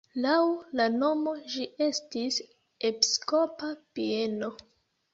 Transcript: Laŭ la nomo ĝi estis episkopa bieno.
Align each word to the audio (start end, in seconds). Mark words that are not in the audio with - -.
Laŭ 0.21 0.37
la 0.79 0.87
nomo 0.93 1.33
ĝi 1.57 1.67
estis 1.89 2.41
episkopa 2.93 3.73
bieno. 3.93 4.55